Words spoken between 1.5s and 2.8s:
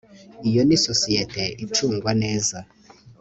icungwa neza